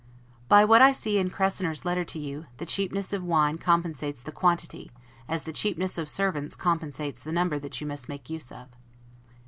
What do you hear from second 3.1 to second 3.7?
of wine